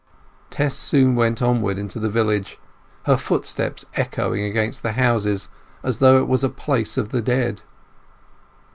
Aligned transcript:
Tess 0.49 0.75
soon 0.75 1.13
went 1.15 1.43
onward 1.43 1.77
into 1.77 1.99
the 1.99 2.09
village, 2.09 2.57
her 3.05 3.17
footsteps 3.17 3.85
echoing 3.93 4.41
against 4.43 4.81
the 4.81 4.93
houses 4.93 5.47
as 5.83 5.99
though 5.99 6.17
it 6.17 6.27
were 6.27 6.39
a 6.41 6.49
place 6.49 6.97
of 6.97 7.09
the 7.09 7.21
dead. 7.21 7.61